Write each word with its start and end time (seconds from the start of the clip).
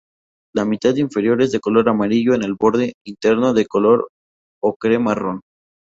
La 0.55 0.65
mitad 0.65 0.95
inferior 0.95 1.43
es 1.43 1.51
de 1.51 1.59
color 1.59 1.87
amarillo 1.87 2.33
en 2.33 2.41
el 2.41 2.55
borde 2.55 2.93
interno 3.05 3.53
de 3.53 3.67
color 3.67 4.09
ocre-marrón. 4.59 5.41